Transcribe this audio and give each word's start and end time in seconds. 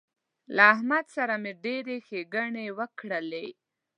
له 0.55 0.63
احمد 0.73 1.05
سره 1.15 1.33
مې 1.43 1.53
ډېرې 1.63 1.97
ښېګڼې 2.07 2.65
وکړلې 2.77 3.47